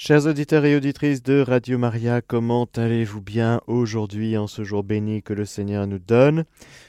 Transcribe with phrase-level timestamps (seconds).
[0.00, 5.24] Chers auditeurs et auditrices de Radio Maria, comment allez-vous bien aujourd'hui en ce jour béni
[5.24, 6.44] que le Seigneur nous donne?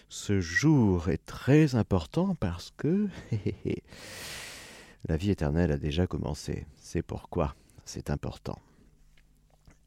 [0.10, 3.08] Ce jour est très important parce que
[5.08, 6.68] la vie éternelle a déjà commencé.
[6.78, 8.60] C'est pourquoi c'est important.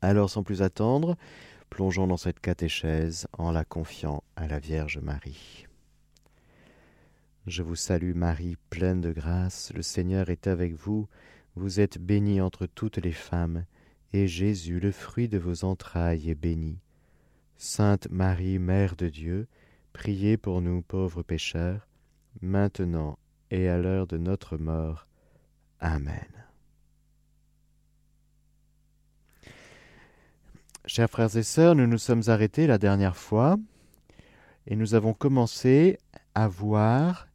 [0.00, 1.16] Alors sans plus attendre,
[1.70, 5.68] plongeons dans cette catéchèse en la confiant à la Vierge Marie.
[7.46, 11.07] Je vous salue Marie, pleine de grâce, le Seigneur est avec vous.
[11.55, 13.64] Vous êtes bénie entre toutes les femmes,
[14.12, 16.79] et Jésus, le fruit de vos entrailles, est béni.
[17.57, 19.46] Sainte Marie, Mère de Dieu,
[19.93, 21.86] priez pour nous pauvres pécheurs,
[22.40, 23.18] maintenant
[23.50, 25.07] et à l'heure de notre mort.
[25.79, 26.26] Amen.
[30.87, 33.56] Chers frères et sœurs, nous nous sommes arrêtés la dernière fois
[34.67, 35.98] et nous avons commencé
[36.34, 37.28] à voir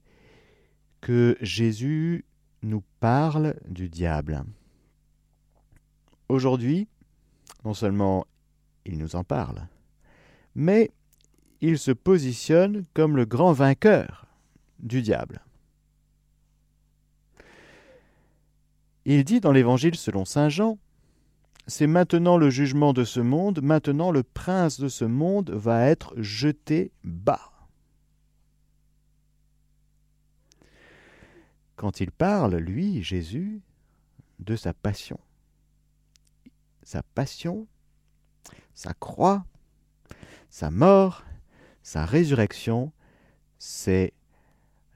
[1.01, 2.25] que Jésus
[2.63, 4.43] nous parle du diable.
[6.29, 6.87] Aujourd'hui,
[7.63, 8.25] non seulement
[8.85, 9.67] il nous en parle,
[10.55, 10.91] mais
[11.61, 14.27] il se positionne comme le grand vainqueur
[14.79, 15.41] du diable.
[19.05, 20.77] Il dit dans l'Évangile selon Saint Jean,
[21.65, 26.13] C'est maintenant le jugement de ce monde, maintenant le prince de ce monde va être
[26.17, 27.56] jeté bas.
[31.77, 33.61] Quand il parle, lui, Jésus,
[34.39, 35.19] de sa passion.
[36.83, 37.67] Sa passion,
[38.73, 39.45] sa croix,
[40.49, 41.23] sa mort,
[41.83, 42.91] sa résurrection,
[43.59, 44.13] c'est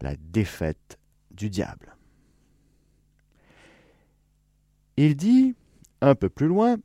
[0.01, 0.97] la défaite
[1.29, 1.95] du diable.
[4.97, 5.55] Il dit,
[6.01, 6.77] un peu plus loin,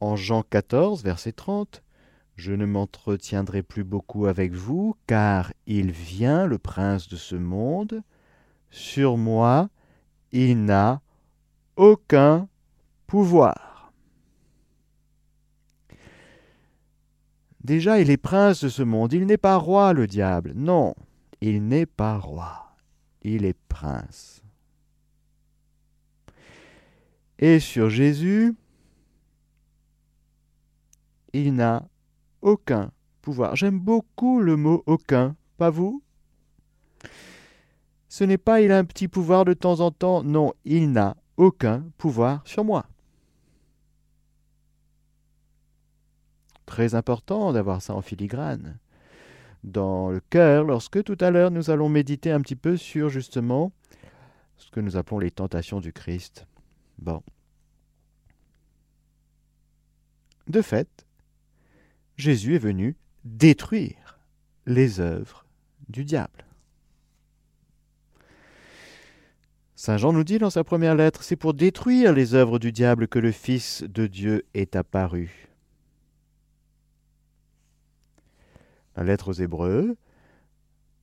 [0.00, 1.82] en Jean 14, verset 30,
[2.36, 8.02] Je ne m'entretiendrai plus beaucoup avec vous, car il vient, le prince de ce monde,
[8.70, 9.68] sur moi,
[10.32, 11.00] il n'a
[11.76, 12.48] aucun
[13.06, 13.92] pouvoir.
[17.62, 19.12] Déjà, il est prince de ce monde.
[19.12, 20.52] Il n'est pas roi, le diable.
[20.54, 20.94] Non,
[21.40, 22.76] il n'est pas roi.
[23.22, 24.42] Il est prince.
[27.38, 28.54] Et sur Jésus,
[31.32, 31.88] il n'a
[32.40, 33.56] aucun pouvoir.
[33.56, 36.02] J'aime beaucoup le mot aucun, pas vous?
[38.16, 41.18] Ce n'est pas il a un petit pouvoir de temps en temps, non, il n'a
[41.36, 42.86] aucun pouvoir sur moi.
[46.64, 48.78] Très important d'avoir ça en filigrane
[49.64, 53.70] dans le cœur lorsque tout à l'heure nous allons méditer un petit peu sur justement
[54.56, 56.46] ce que nous appelons les tentations du Christ.
[56.96, 57.22] Bon.
[60.48, 61.04] De fait,
[62.16, 64.18] Jésus est venu détruire
[64.64, 65.44] les œuvres
[65.90, 66.45] du diable.
[69.78, 73.08] Saint Jean nous dit dans sa première lettre, c'est pour détruire les œuvres du diable
[73.08, 75.48] que le Fils de Dieu est apparu.
[78.96, 79.98] La lettre aux Hébreux,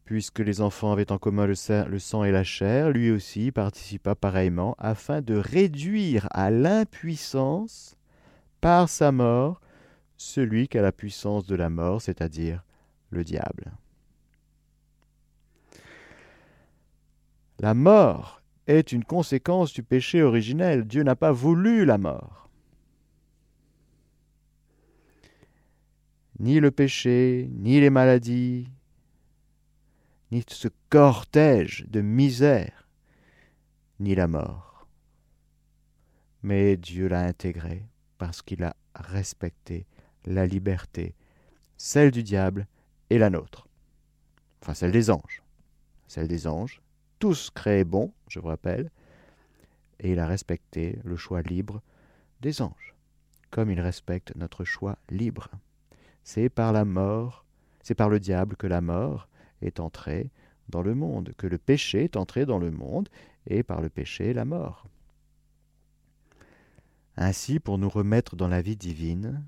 [0.06, 4.76] puisque les enfants avaient en commun le sang et la chair, lui aussi participa pareillement,
[4.80, 7.96] afin de réduire à l'impuissance,
[8.60, 9.62] par sa mort,
[10.18, 12.64] celui qui a la puissance de la mort, c'est-à-dire
[13.12, 13.72] le diable.
[17.60, 20.86] La mort est une conséquence du péché originel.
[20.86, 22.50] Dieu n'a pas voulu la mort.
[26.40, 28.68] Ni le péché, ni les maladies,
[30.32, 32.88] ni ce cortège de misère,
[34.00, 34.88] ni la mort.
[36.42, 37.86] Mais Dieu l'a intégré
[38.18, 39.86] parce qu'il a respecté
[40.26, 41.16] la liberté,
[41.78, 42.68] celle du diable
[43.10, 43.68] et la nôtre.
[44.62, 45.44] Enfin, celle des anges.
[46.08, 46.82] Celle des anges,
[47.24, 48.92] tous créés bons, je vous rappelle,
[50.02, 51.82] et il a respecté le choix libre
[52.42, 52.96] des anges,
[53.50, 55.48] comme il respecte notre choix libre.
[56.26, 57.46] C'est par la mort,
[57.82, 59.30] c'est par le diable que la mort
[59.62, 60.32] est entrée
[60.68, 63.08] dans le monde, que le péché est entré dans le monde,
[63.48, 64.86] et par le péché la mort.
[67.16, 69.46] Ainsi, pour nous remettre dans la vie divine,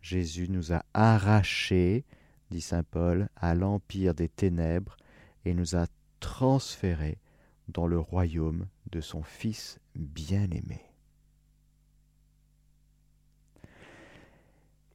[0.00, 2.06] Jésus nous a arrachés,
[2.50, 4.96] dit Saint Paul, à l'empire des ténèbres
[5.44, 5.84] et nous a
[6.20, 7.18] transféré
[7.68, 10.84] dans le royaume de son Fils bien-aimé.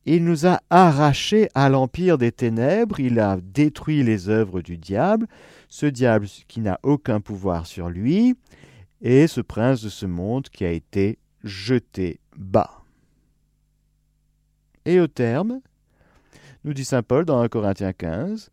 [0.08, 5.28] Il nous a arrachés à l'empire des ténèbres, il a détruit les œuvres du diable,
[5.68, 8.36] ce diable qui n'a aucun pouvoir sur lui,
[9.02, 12.84] et ce prince de ce monde qui a été jeté bas.
[14.86, 15.60] Et au terme,
[16.64, 18.52] nous dit Saint Paul dans 1 Corinthiens 15,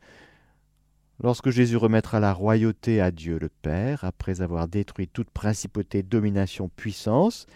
[1.22, 6.68] lorsque Jésus remettra la royauté à Dieu le Père, après avoir détruit toute principauté, domination,
[6.68, 7.46] puissance,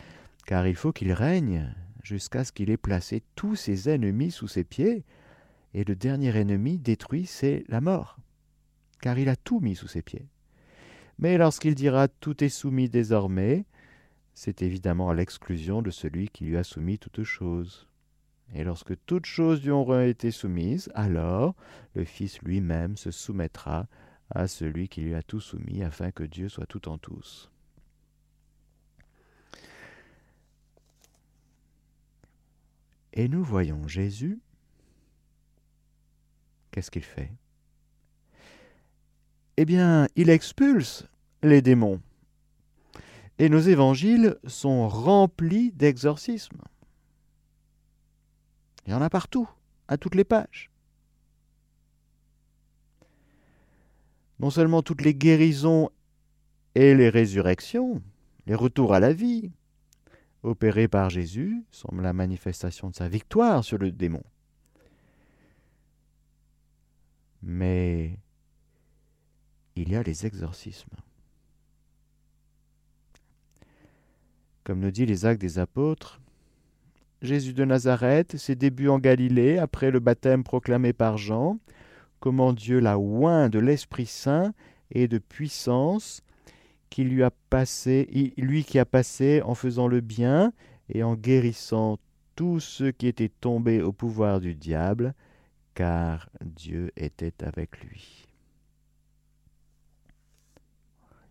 [0.47, 4.65] car il faut qu'il règne jusqu'à ce qu'il ait placé tous ses ennemis sous ses
[4.65, 5.05] pieds,
[5.75, 8.17] et le dernier ennemi détruit, c'est la mort,
[9.03, 10.27] car il a tout mis sous ses pieds.
[11.19, 13.65] Mais lorsqu'il dira tout est soumis désormais,
[14.35, 17.89] c'est évidemment à l'exclusion de celui qui lui a soumis toutes choses.
[18.55, 21.55] Et lorsque toutes choses lui auront été soumises, alors
[21.95, 23.87] le Fils lui-même se soumettra
[24.31, 27.51] à celui qui lui a tout soumis, afin que Dieu soit tout en tous.
[33.13, 34.41] Et nous voyons Jésus,
[36.71, 37.33] qu'est-ce qu'il fait?
[39.57, 41.07] Eh bien, il expulse
[41.43, 42.01] les démons.
[43.39, 46.63] Et nos évangiles sont remplis d'exorcismes.
[48.87, 49.49] Il y en a partout,
[49.89, 50.71] à toutes les pages.
[54.39, 55.91] Non seulement toutes les guérisons
[56.75, 58.03] et les résurrections,
[58.47, 59.51] les retours à la vie,
[60.43, 64.23] opérés par Jésus, sont la manifestation de sa victoire sur le démon.
[67.43, 68.19] Mais
[69.75, 70.97] il y a les exorcismes.
[74.65, 76.21] Comme nous dit les actes des apôtres,
[77.27, 81.59] Jésus de Nazareth, ses débuts en Galilée, après le baptême proclamé par Jean,
[82.21, 84.55] comment Dieu l'a oint de l'Esprit Saint
[84.91, 86.23] et de puissance,
[86.89, 90.53] qui lui a passé, lui qui a passé en faisant le bien
[90.89, 91.99] et en guérissant
[92.37, 95.13] tous ceux qui étaient tombés au pouvoir du diable,
[95.75, 98.27] car Dieu était avec lui.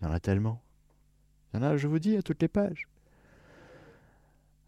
[0.02, 0.62] Il y en a tellement.
[1.54, 2.88] Il y en a, je vous dis, à toutes les pages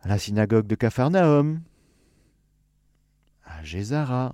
[0.07, 1.61] la synagogue de Capharnaüm,
[3.43, 4.33] à Gézara,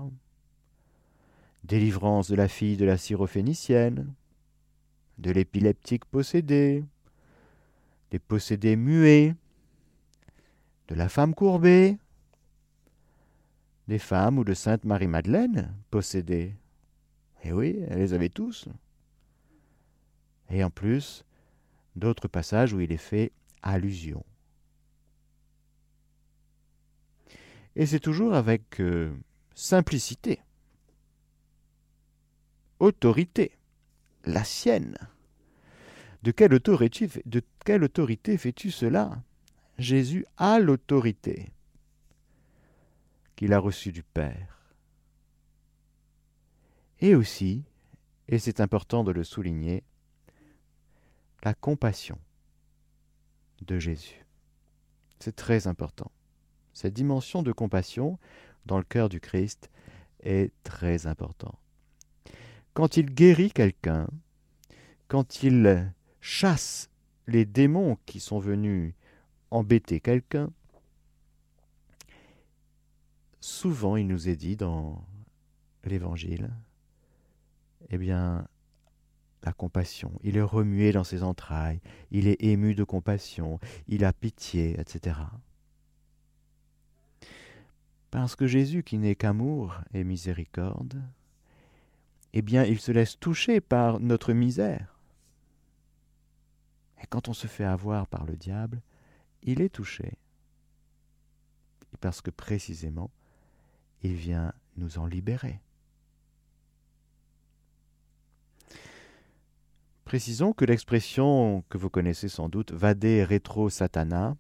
[1.64, 4.14] délivrance de la fille de la syrophénicienne,
[5.18, 6.84] de l'épileptique possédé,
[8.12, 9.36] des possédés muets,
[10.90, 11.98] de la femme courbée,
[13.88, 16.54] des femmes ou de Sainte Marie-Madeleine possédées.
[17.44, 18.70] Eh oui, elle les avait tous.
[20.52, 21.26] Et en plus,
[21.96, 23.32] d'autres passages où il est fait
[23.64, 24.24] allusion.
[27.76, 29.16] Et c'est toujours avec euh,
[29.56, 30.42] simplicité,
[32.80, 33.58] autorité,
[34.26, 34.98] la sienne.
[36.22, 39.22] De quelle autorité, de quelle autorité fais-tu cela?
[39.78, 41.52] Jésus a l'autorité
[43.36, 44.76] qu'il a reçue du Père.
[47.00, 47.64] Et aussi,
[48.28, 49.84] et c'est important de le souligner,
[51.44, 52.18] la compassion
[53.62, 54.26] de Jésus.
[55.20, 56.12] C'est très important.
[56.74, 58.18] Cette dimension de compassion
[58.66, 59.70] dans le cœur du Christ
[60.22, 61.58] est très importante.
[62.74, 64.08] Quand il guérit quelqu'un,
[65.08, 65.92] quand il
[66.22, 66.90] chasse
[67.28, 68.94] les démons qui sont venus
[69.52, 70.50] embêter quelqu'un,
[73.40, 75.06] souvent il nous est dit dans
[75.84, 76.50] l'Évangile,
[77.90, 78.48] eh bien,
[79.44, 81.82] la compassion, il est remué dans ses entrailles,
[82.12, 85.20] il est ému de compassion, il a pitié, etc.
[88.14, 91.02] Parce que Jésus, qui n'est qu'amour et miséricorde,
[92.34, 95.00] eh bien, il se laisse toucher par notre misère.
[97.02, 98.84] Et quand on se fait avoir par le diable,
[99.42, 100.14] il est touché.
[102.02, 103.10] Parce que précisément,
[104.04, 105.60] il vient nous en libérer.
[110.06, 114.38] Précisons que l'expression que vous connaissez sans doute, vade retro satana,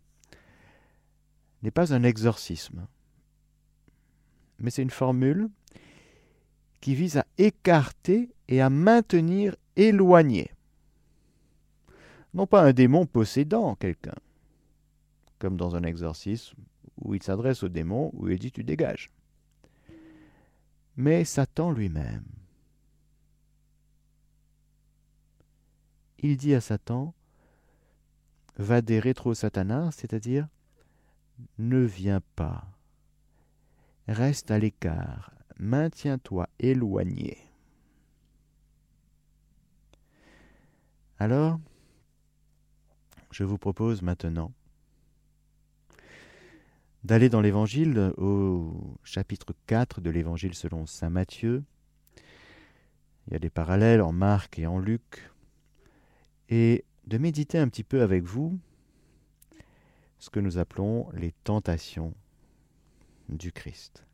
[1.63, 2.87] n'est pas un exorcisme
[4.59, 5.49] mais c'est une formule
[6.81, 10.51] qui vise à écarter et à maintenir éloigné.
[12.33, 14.15] Non pas un démon possédant quelqu'un,
[15.39, 16.57] comme dans un exorcisme
[17.01, 19.11] où il s'adresse au démon, où il dit tu dégages,
[20.95, 22.25] mais Satan lui-même.
[26.19, 27.13] Il dit à Satan,
[28.57, 30.47] va des rétro satanas, c'est-à-dire
[31.57, 32.72] ne viens pas
[34.07, 37.37] Reste à l'écart, maintiens-toi éloigné.
[41.19, 41.57] Alors,
[43.31, 44.51] je vous propose maintenant
[47.05, 51.63] d'aller dans l'Évangile au chapitre 4 de l'Évangile selon Saint Matthieu.
[53.27, 55.31] Il y a des parallèles en Marc et en Luc.
[56.49, 58.59] Et de méditer un petit peu avec vous
[60.19, 62.13] ce que nous appelons les tentations
[63.29, 64.05] du Christ.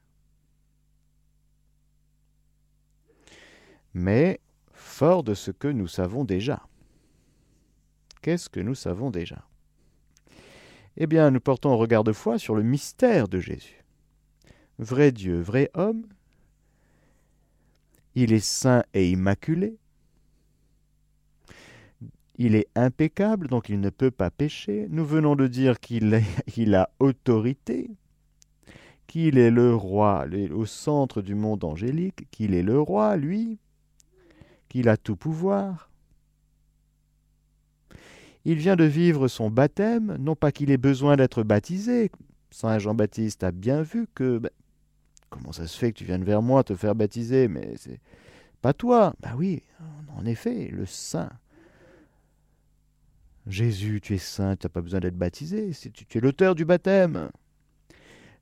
[3.93, 4.39] Mais
[4.71, 6.61] fort de ce que nous savons déjà.
[8.21, 9.45] Qu'est-ce que nous savons déjà?
[10.97, 13.83] Eh bien, nous portons un regard de foi sur le mystère de Jésus.
[14.77, 16.05] Vrai Dieu, vrai homme,
[18.15, 19.77] il est saint et immaculé,
[22.37, 24.87] il est impeccable, donc il ne peut pas pécher.
[24.89, 26.15] Nous venons de dire qu'il
[26.75, 27.91] a autorité,
[29.09, 33.57] qu'il est le roi au centre du monde angélique, qu'il est le roi, lui,
[34.69, 35.89] qu'il a tout pouvoir.
[38.45, 42.11] Il vient de vivre son baptême, non pas qu'il ait besoin d'être baptisé.
[42.51, 44.51] Saint Jean-Baptiste a bien vu que ben,
[45.31, 47.99] comment ça se fait que tu viennes vers moi te faire baptiser, mais c'est
[48.61, 49.15] pas toi.
[49.21, 49.63] Ben oui,
[50.15, 51.31] en effet, le saint
[53.47, 56.63] Jésus, tu es saint, tu n'as pas besoin d'être baptisé, tu, tu es l'auteur du
[56.63, 57.31] baptême.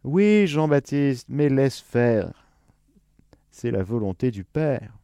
[0.08, 2.32] Oui, Jean-Baptiste, mais laisse faire.
[3.52, 4.98] C'est la volonté du Père.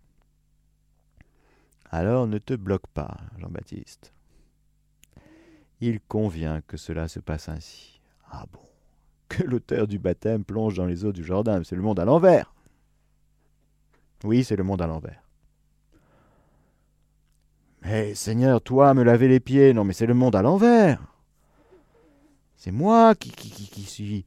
[1.91, 4.13] Alors ne te bloque pas, Jean-Baptiste.
[5.81, 7.99] Il convient que cela se passe ainsi.
[8.31, 8.61] Ah bon?
[9.27, 12.53] Que l'auteur du baptême plonge dans les eaux du Jourdain, c'est le monde à l'envers.
[14.23, 15.21] Oui, c'est le monde à l'envers.
[17.81, 21.05] Mais Seigneur, toi, me laver les pieds, non mais c'est le monde à l'envers.
[22.55, 24.25] C'est moi qui, qui, qui suis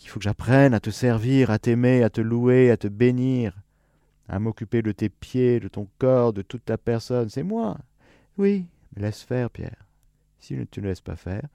[0.00, 3.54] qu'il faut que j'apprenne à te servir, à t'aimer, à te louer, à te bénir,
[4.28, 7.28] à m'occuper de tes pieds, de ton corps, de toute ta personne.
[7.28, 7.78] C'est moi.
[8.36, 9.84] Oui, mais laisse faire, Pierre.
[10.38, 11.48] Si tu ne te laisses pas faire,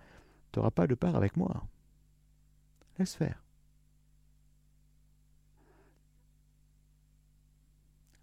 [0.52, 1.64] tu n'auras pas de part avec moi.
[3.00, 3.42] Laisse faire.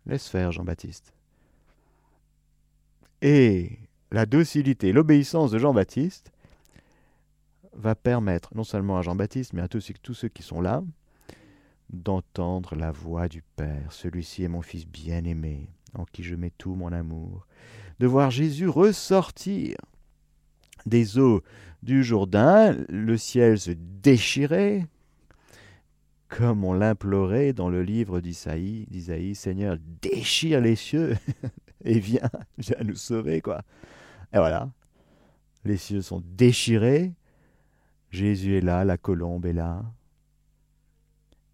[0.07, 1.12] Laisse faire, Jean-Baptiste.
[3.23, 3.79] Et
[4.11, 6.33] la docilité, l'obéissance de Jean-Baptiste
[7.75, 10.83] va permettre non seulement à Jean-Baptiste, mais à tous, ceux qui sont là,
[11.91, 13.93] d'entendre la voix du Père.
[13.93, 17.47] Celui-ci est mon Fils bien-aimé, en qui je mets tout mon amour.
[17.99, 19.77] De voir Jésus ressortir
[20.87, 21.43] des eaux
[21.83, 24.87] du Jourdain, le ciel se déchirer,
[26.29, 31.17] comme on l'implorait dans le livre d'Isaïe, d'Isaïe, Seigneur, déchire les cieux
[31.85, 33.62] et viens, viens nous sauver, quoi.
[34.33, 34.71] Et voilà,
[35.65, 37.12] les cieux sont déchirés,
[38.11, 39.85] Jésus est là, la colombe est là,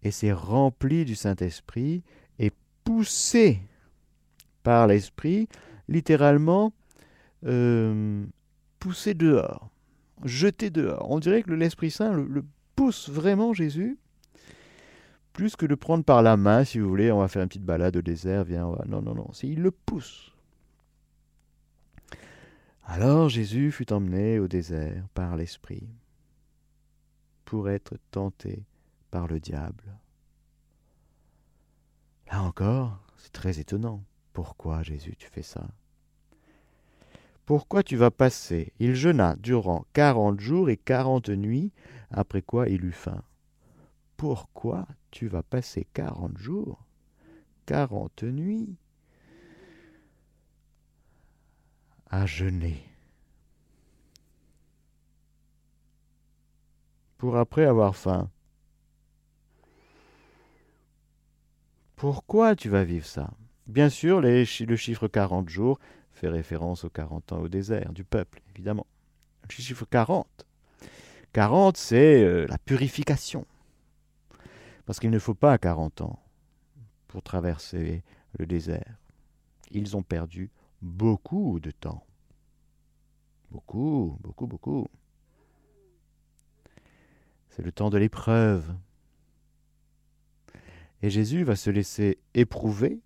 [0.03, 2.03] et c'est rempli du Saint-Esprit
[2.39, 2.51] et
[2.83, 3.59] poussé
[4.63, 5.47] par l'Esprit,
[5.87, 6.73] littéralement
[7.45, 8.25] euh,
[8.79, 9.69] poussé dehors,
[10.23, 11.09] jeté dehors.
[11.09, 12.43] On dirait que l'Esprit Saint le
[12.75, 13.97] pousse vraiment Jésus
[15.33, 17.63] plus que de prendre par la main, si vous voulez, on va faire une petite
[17.63, 20.33] balade au désert, viens, non, non, non, il le pousse.
[22.85, 25.87] Alors Jésus fut emmené au désert par l'Esprit
[27.47, 28.65] pour être tenté
[29.09, 29.97] par le diable.
[32.29, 34.03] Là encore, c'est très étonnant.
[34.33, 35.65] Pourquoi Jésus tu fais ça?
[37.45, 38.73] Pourquoi tu vas passer?
[38.79, 41.71] Il jeûna durant quarante jours et quarante nuits,
[42.11, 43.23] après quoi il eut faim.
[44.17, 46.83] Pourquoi tu vas passer quarante jours,
[47.65, 48.75] quarante nuits
[52.09, 52.83] à jeûner?
[57.17, 58.29] Pour après avoir faim
[61.95, 63.31] Pourquoi tu vas vivre ça?
[63.65, 65.79] Bien sûr, le chiffre 40 jours
[66.11, 68.87] fait référence aux 40 ans au désert du peuple, évidemment.
[69.43, 70.27] Le chiffre 40.
[71.33, 73.45] 40, c'est euh, la purification.
[74.85, 76.19] Parce qu'il ne faut pas 40 ans
[77.07, 78.03] pour traverser
[78.37, 78.97] le désert.
[79.71, 80.49] Ils ont perdu
[80.81, 82.03] beaucoup de temps.
[83.51, 84.87] Beaucoup, beaucoup, beaucoup.
[87.57, 88.71] C'est le temps de l'épreuve.
[91.01, 92.99] Et Jésus va se laisser éprouver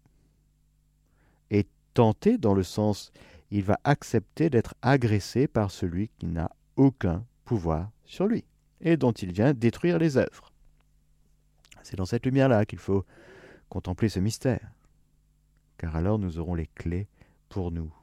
[1.52, 3.14] et tenter dans le sens,
[3.50, 8.44] il va accepter d'être agressé par celui qui n'a aucun pouvoir sur lui
[8.82, 10.52] et dont il vient détruire les œuvres.
[11.82, 13.06] C'est dans cette lumière-là qu'il faut
[13.70, 14.70] contempler ce mystère,
[15.78, 17.08] car alors nous aurons les clés
[17.48, 17.94] pour nous,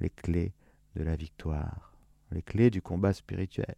[0.00, 0.52] les clés
[0.96, 1.94] de la victoire,
[2.30, 3.74] les clés du combat spirituel.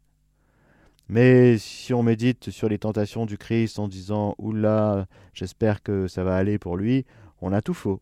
[1.08, 6.24] Mais si on médite sur les tentations du Christ en disant Oula, j'espère que ça
[6.24, 7.04] va aller pour lui,
[7.40, 8.00] on a tout faux.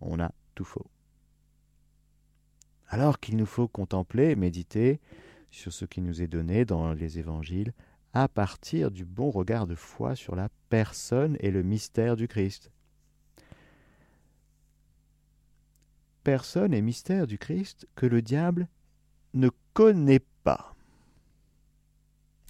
[0.00, 0.86] On a tout faux.
[2.88, 5.00] Alors qu'il nous faut contempler, méditer
[5.50, 7.72] sur ce qui nous est donné dans les évangiles
[8.12, 12.70] à partir du bon regard de foi sur la personne et le mystère du Christ.
[16.22, 18.68] Personne et mystère du Christ que le diable
[19.34, 20.75] ne connaît pas.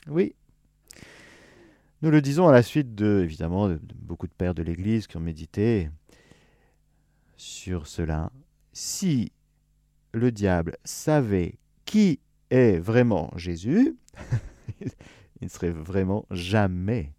[0.09, 0.35] Oui.
[2.03, 5.17] Nous le disons à la suite de, évidemment, de beaucoup de pères de l'Église qui
[5.17, 5.91] ont médité
[7.37, 8.31] sur cela.
[8.73, 9.33] Si
[10.13, 12.21] le diable savait qui
[12.51, 13.97] est vraiment Jésus,
[14.81, 14.91] il
[15.45, 17.13] ne serait vraiment jamais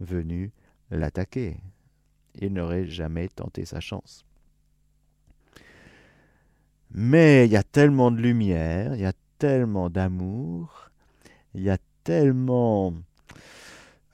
[0.00, 0.52] venu
[0.90, 1.56] l'attaquer.
[2.40, 4.24] Il n'aurait jamais tenté sa chance.
[6.92, 10.90] Mais il y a tellement de lumière, il y a tellement d'amour,
[11.54, 12.94] il y a tellement...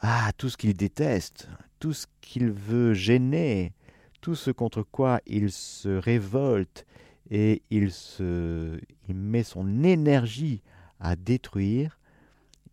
[0.01, 1.49] Ah, tout ce qu'il déteste,
[1.81, 3.73] tout ce qu'il veut gêner,
[4.21, 6.87] tout ce contre quoi il se révolte
[7.31, 8.79] et il, se,
[9.09, 10.63] il met son énergie
[11.01, 11.99] à détruire,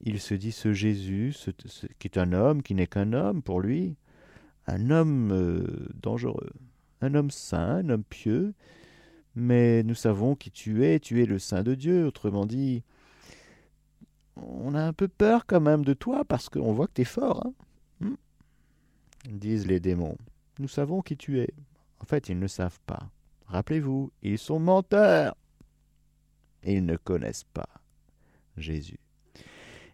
[0.01, 1.33] il se dit ce Jésus,
[1.97, 3.95] qui est un homme, qui n'est qu'un homme pour lui,
[4.67, 6.51] un homme euh, dangereux,
[7.01, 8.53] un homme saint, un homme pieux,
[9.35, 12.83] mais nous savons qui tu es, tu es le Saint de Dieu, autrement dit,
[14.35, 17.05] on a un peu peur quand même de toi parce qu'on voit que tu es
[17.05, 17.45] fort.
[17.45, 17.53] Hein
[18.01, 18.15] hmm
[19.29, 20.17] disent les démons.
[20.59, 21.49] Nous savons qui tu es.
[21.99, 23.09] En fait, ils ne savent pas.
[23.47, 25.35] Rappelez-vous, ils sont menteurs.
[26.63, 27.69] Ils ne connaissent pas
[28.57, 28.99] Jésus.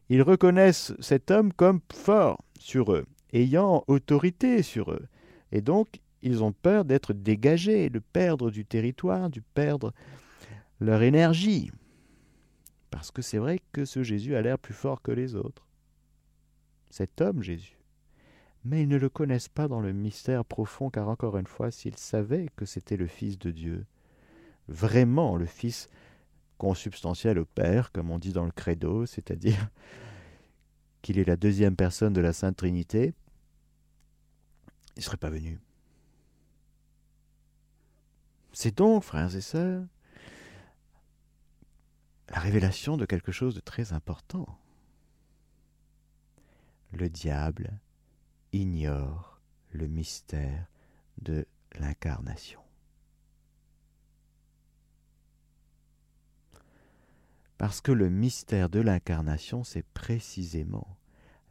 [0.10, 5.08] Ils reconnaissent cet homme comme fort sur eux, ayant autorité sur eux.
[5.51, 9.93] Et donc, ils ont peur d'être dégagés, de perdre du territoire, de perdre
[10.79, 11.72] leur énergie.
[12.91, 15.67] Parce que c'est vrai que ce Jésus a l'air plus fort que les autres.
[16.89, 17.77] Cet homme Jésus.
[18.65, 21.98] Mais ils ne le connaissent pas dans le mystère profond, car encore une fois, s'ils
[21.98, 23.86] savaient que c'était le Fils de Dieu,
[24.67, 25.88] vraiment le Fils
[26.58, 29.69] consubstantiel au Père, comme on dit dans le credo, c'est-à-dire
[31.01, 33.13] qu'il est la deuxième personne de la Sainte Trinité,
[34.96, 35.60] il ne serait pas venu.
[38.51, 39.86] C'est donc, frères et sœurs,
[42.29, 44.59] la révélation de quelque chose de très important.
[46.91, 47.79] Le diable
[48.51, 49.39] ignore
[49.71, 50.67] le mystère
[51.21, 51.45] de
[51.77, 52.59] l'incarnation.
[57.57, 60.98] Parce que le mystère de l'incarnation, c'est précisément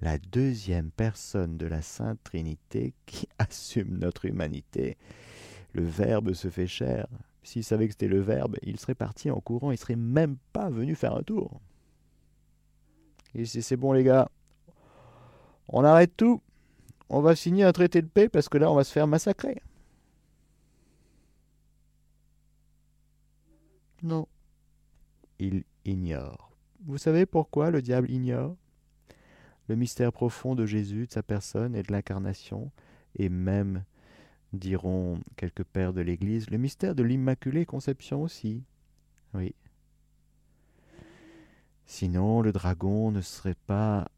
[0.00, 4.96] la deuxième personne de la Sainte Trinité qui assume notre humanité.
[5.74, 7.06] Le Verbe se fait chair.
[7.48, 10.68] S'il savait que c'était le Verbe, il serait parti en courant, il serait même pas
[10.68, 11.62] venu faire un tour.
[13.34, 14.28] Et si c'est bon les gars,
[15.68, 16.42] on arrête tout,
[17.08, 19.62] on va signer un traité de paix parce que là on va se faire massacrer.
[24.02, 24.28] Non,
[25.38, 26.52] il ignore.
[26.84, 28.56] Vous savez pourquoi le diable ignore?
[29.68, 32.70] Le mystère profond de Jésus, de sa personne et de l'incarnation,
[33.18, 33.84] et même,
[34.52, 38.62] diront quelques pères de l'Église, le mystère de l'Immaculée Conception aussi.
[39.34, 39.54] Oui.
[41.86, 44.10] Sinon, le dragon ne serait pas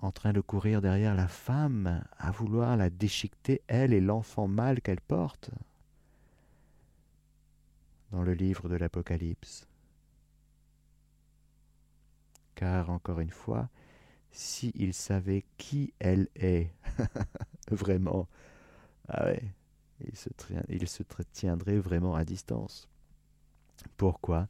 [0.00, 4.80] en train de courir derrière la femme, à vouloir la déchiqueter, elle et l'enfant mâle
[4.80, 5.50] qu'elle porte,
[8.12, 9.68] dans le livre de l'Apocalypse
[12.58, 13.68] car encore une fois,
[14.32, 16.72] s'il savait qui elle est,
[17.70, 18.26] vraiment,
[19.08, 19.42] ah ouais,
[20.06, 20.28] il se,
[20.68, 22.88] il se tiendrait vraiment à distance.
[23.96, 24.48] Pourquoi?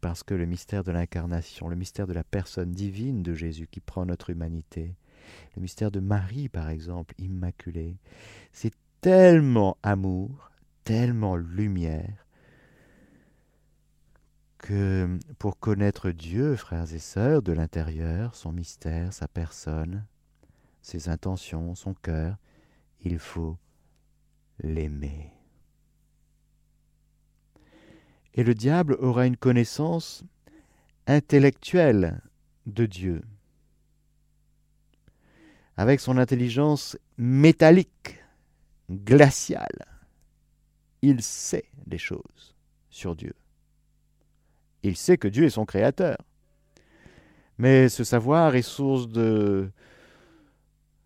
[0.00, 3.80] Parce que le mystère de l'incarnation, le mystère de la personne divine de Jésus qui
[3.80, 4.94] prend notre humanité,
[5.56, 7.96] le mystère de Marie, par exemple, immaculée,
[8.52, 10.50] c'est tellement amour,
[10.84, 12.26] tellement lumière,
[14.58, 20.04] que pour connaître Dieu, frères et sœurs, de l'intérieur, son mystère, sa personne,
[20.80, 22.36] ses intentions, son cœur,
[23.02, 23.58] il faut
[24.60, 25.32] l'aimer.
[28.34, 30.24] Et le diable aura une connaissance
[31.06, 32.20] intellectuelle
[32.66, 33.22] de Dieu,
[35.76, 38.22] avec son intelligence métallique,
[38.90, 39.86] glaciale.
[41.02, 42.54] Il sait des choses
[42.90, 43.34] sur Dieu.
[44.82, 46.18] Il sait que Dieu est son créateur.
[47.58, 49.70] Mais ce savoir est source de,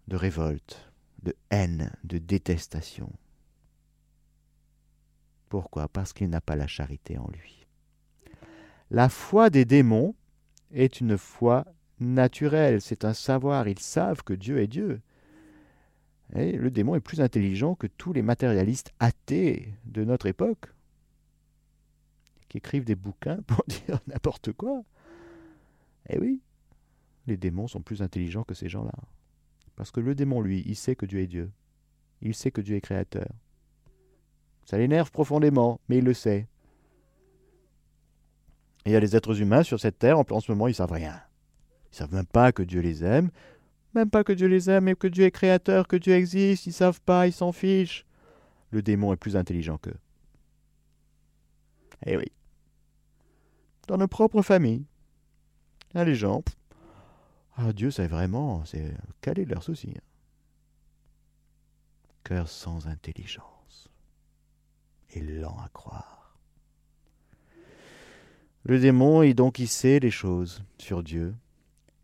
[0.08, 0.90] de révolte,
[1.22, 3.12] de haine, de détestation.
[5.48, 5.88] Pourquoi?
[5.88, 7.66] Parce qu'il n'a pas la charité en lui.
[8.90, 10.14] La foi des démons
[10.72, 11.64] est une foi
[12.00, 15.00] naturelle, c'est un savoir, ils savent que Dieu est Dieu.
[16.34, 20.72] Et le démon est plus intelligent que tous les matérialistes athées de notre époque
[22.48, 24.82] qui écrivent des bouquins pour dire n'importe quoi.
[26.08, 26.40] Eh oui,
[27.26, 28.92] les démons sont plus intelligents que ces gens-là.
[29.76, 31.50] Parce que le démon, lui, il sait que Dieu est Dieu.
[32.20, 33.28] Il sait que Dieu est créateur.
[34.68, 36.46] Ça l'énerve profondément, mais il le sait.
[38.84, 40.92] Et il y a les êtres humains sur cette terre, en ce moment, ils savent
[40.92, 41.22] rien.
[41.90, 43.30] Ils savent même pas que Dieu les aime,
[43.94, 46.74] même pas que Dieu les aime, mais que Dieu est créateur, que Dieu existe, ils
[46.74, 48.04] savent pas, ils s'en fichent.
[48.70, 49.96] le démon est plus intelligent qu'eux.
[52.04, 52.30] Eh oui.
[53.86, 54.84] Dans nos propres familles,
[55.94, 56.42] a les gens.
[57.56, 59.94] Ah, Dieu sait vraiment, c'est quel est leur souci.
[59.96, 60.02] Hein?
[62.22, 63.57] Cœur sans intelligence
[65.10, 66.38] et lent à croire.
[68.64, 71.34] Le démon, il donc il sait les choses sur Dieu.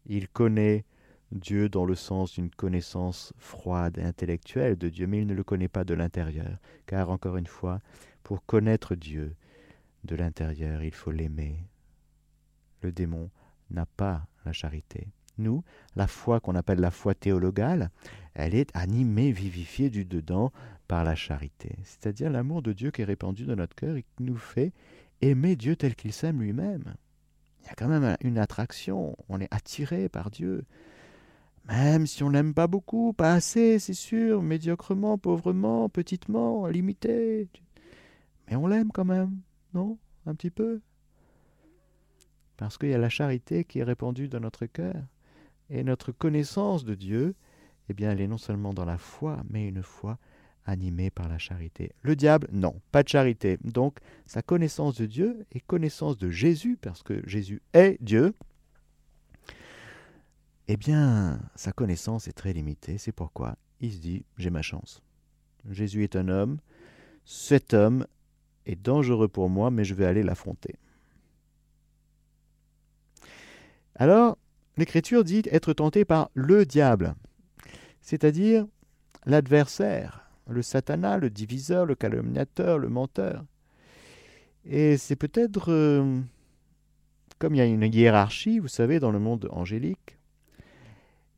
[0.07, 0.85] Il connaît
[1.33, 5.45] Dieu dans le sens d'une connaissance froide et intellectuelle de Dieu, mais il ne le
[5.45, 7.81] connaît pas de l'intérieur, car encore une fois,
[8.23, 9.35] pour connaître Dieu
[10.05, 11.67] de l'intérieur, il faut l'aimer.
[12.83, 13.31] Le démon
[13.71, 15.09] n'a pas la charité.
[15.39, 15.65] Nous,
[15.97, 17.91] la foi qu'on appelle la foi théologale,
[18.35, 20.53] elle est animée, vivifiée du dedans
[20.89, 24.23] par la charité, c'est-à-dire l'amour de Dieu qui est répandu dans notre cœur et qui
[24.23, 24.73] nous fait
[25.23, 26.95] aimer Dieu tel qu'il s'aime lui-même.
[27.63, 30.65] Il y a quand même une attraction, on est attiré par Dieu.
[31.67, 37.49] Même si on l'aime pas beaucoup, pas assez, c'est sûr, médiocrement, pauvrement, petitement, limité.
[38.47, 39.39] Mais on l'aime quand même,
[39.73, 39.97] non?
[40.27, 40.83] Un petit peu?
[42.59, 45.03] Parce qu'il y a la charité qui est répandue dans notre cœur.
[45.75, 47.35] Et notre connaissance de Dieu,
[47.89, 50.19] eh bien, elle est non seulement dans la foi, mais une foi
[50.67, 51.91] animée par la charité.
[52.03, 53.59] Le diable, non, pas de charité.
[53.65, 58.35] Donc, sa connaissance de Dieu et connaissance de Jésus, parce que Jésus est Dieu,
[60.69, 62.97] eh bien, sa connaissance est très limitée.
[62.97, 65.03] C'est pourquoi il se dit J'ai ma chance.
[65.69, 66.59] Jésus est un homme.
[67.25, 68.07] Cet homme
[68.65, 70.77] est dangereux pour moi, mais je vais aller l'affronter.
[73.97, 74.39] Alors,
[74.77, 77.15] l'Écriture dit être tenté par le diable,
[78.01, 78.67] c'est-à-dire
[79.27, 83.45] l'adversaire, le satana, le diviseur, le calomniateur, le menteur.
[84.67, 86.21] Et c'est peut-être euh,
[87.39, 90.19] comme il y a une hiérarchie, vous savez, dans le monde angélique,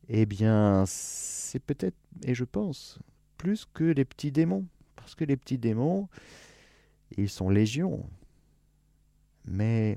[0.09, 2.99] eh bien, c'est peut-être, et je pense,
[3.37, 4.66] plus que les petits démons.
[4.94, 6.09] Parce que les petits démons,
[7.16, 8.09] ils sont légions.
[9.44, 9.96] Mais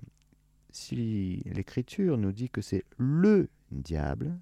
[0.72, 4.38] si l'Écriture nous dit que c'est le diable,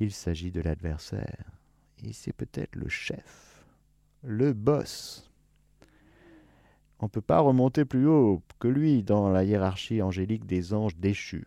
[0.00, 1.50] il s'agit de l'adversaire.
[2.02, 3.64] Et c'est peut-être le chef,
[4.22, 5.30] le boss.
[7.00, 10.96] On ne peut pas remonter plus haut que lui dans la hiérarchie angélique des anges
[10.96, 11.46] déchus.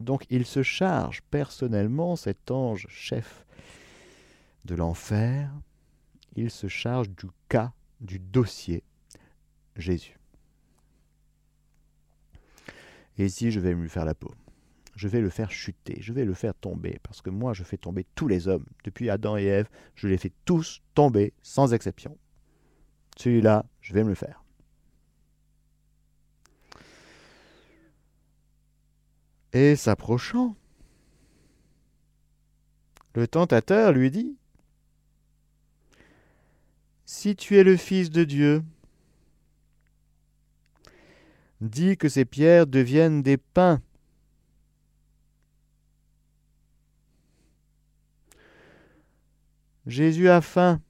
[0.00, 3.46] Donc il se charge personnellement, cet ange chef
[4.64, 5.50] de l'enfer,
[6.34, 8.82] il se charge du cas, du dossier
[9.76, 10.18] Jésus.
[13.18, 14.32] Et ici, je vais lui faire la peau?
[14.94, 17.76] Je vais le faire chuter, je vais le faire tomber, parce que moi, je fais
[17.76, 18.64] tomber tous les hommes.
[18.84, 22.16] Depuis Adam et Ève, je les fais tous tomber, sans exception.
[23.18, 24.42] Celui-là, je vais me le faire.
[29.52, 30.56] Et s'approchant,
[33.14, 34.36] le tentateur lui dit
[37.06, 38.62] Si tu es le Fils de Dieu,
[41.60, 43.80] dis que ces pierres deviennent des pains.
[49.86, 50.80] Jésus a faim.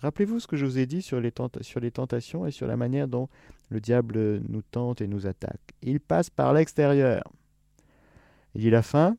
[0.00, 3.28] Rappelez-vous ce que je vous ai dit sur les, tentations et sur la manière dont
[3.68, 5.74] le diable nous tente et nous attaque.
[5.82, 7.22] Il passe par l'extérieur.
[8.54, 9.16] Il a faim.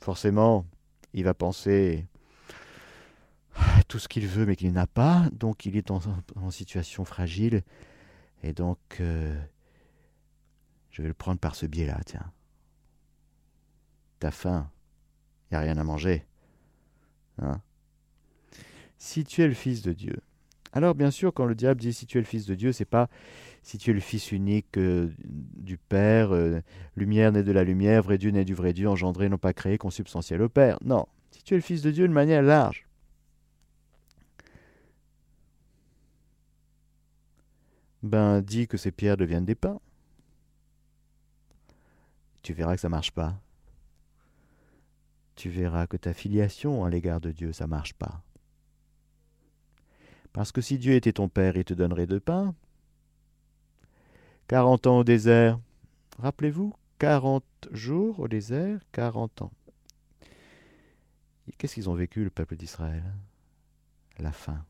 [0.00, 0.64] Forcément,
[1.12, 2.06] il va penser
[3.84, 5.28] tout ce qu'il veut mais qu'il n'a pas.
[5.32, 6.00] Donc il est en,
[6.50, 7.62] situation fragile.
[8.42, 9.40] Et donc, euh,
[10.90, 12.32] je vais le prendre par ce biais-là, tiens.
[14.18, 14.70] T'as faim.
[15.50, 16.26] N'y a rien à manger.
[17.38, 17.60] Hein
[19.02, 20.16] si tu es le Fils de Dieu.
[20.72, 22.84] Alors bien sûr, quand le diable dit si tu es le Fils de Dieu, c'est
[22.84, 23.08] pas
[23.64, 26.60] si tu es le Fils unique euh, du Père, euh,
[26.96, 29.76] lumière naît de la lumière, vrai Dieu naît du vrai Dieu, engendré, non pas créé,
[29.76, 30.78] consubstantiel au Père.
[30.84, 32.86] Non, si tu es le Fils de Dieu de manière large.
[38.02, 39.80] Ben, dis que ces pierres deviennent des pains.
[42.42, 43.40] Tu verras que ça marche pas.
[45.36, 48.22] Tu verras que ta filiation à l'égard de Dieu, ça marche pas.
[50.32, 52.54] Parce que si Dieu était ton Père, il te donnerait de pain.
[54.48, 55.60] Quarante ans au désert.
[56.18, 59.52] Rappelez-vous, quarante jours au désert, quarante ans.
[61.58, 63.04] Qu'est-ce qu'ils ont vécu, le peuple d'Israël?
[64.18, 64.64] La faim.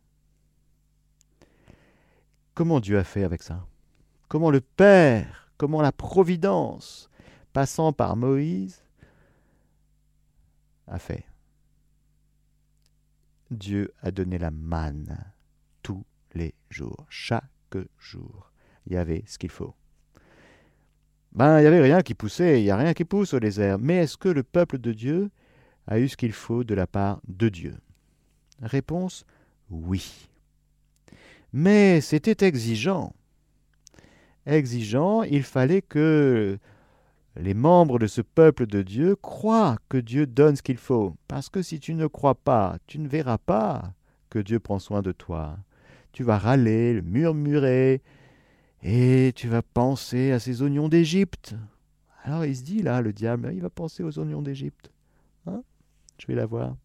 [2.54, 3.66] Comment Dieu a fait avec ça?
[4.28, 7.08] Comment le Père, comment la Providence,
[7.52, 8.82] passant par Moïse,
[10.86, 11.24] a fait?
[13.50, 15.32] Dieu a donné la manne
[15.82, 17.44] tous les jours, chaque
[17.98, 18.50] jour.
[18.86, 19.74] Il y avait ce qu'il faut.
[21.32, 23.78] Ben, il n'y avait rien qui poussait, il n'y a rien qui pousse au désert.
[23.78, 25.30] Mais est-ce que le peuple de Dieu
[25.86, 27.78] a eu ce qu'il faut de la part de Dieu?
[28.60, 29.24] Réponse
[29.70, 30.28] oui.
[31.52, 33.14] Mais c'était exigeant.
[34.46, 36.58] Exigeant, il fallait que
[37.36, 41.14] les membres de ce peuple de Dieu croient que Dieu donne ce qu'il faut.
[41.28, 43.92] Parce que si tu ne crois pas, tu ne verras pas
[44.30, 45.58] que Dieu prend soin de toi.
[46.12, 48.02] Tu vas râler, murmurer,
[48.82, 51.54] et tu vas penser à ces oignons d'Égypte.
[52.24, 54.90] Alors il se dit là, le diable, il va penser aux oignons d'Égypte.
[55.46, 55.62] Hein?
[56.18, 56.76] Je vais la voir.